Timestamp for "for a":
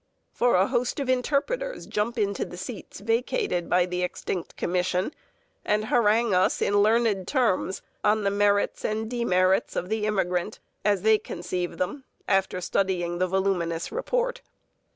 0.33-0.65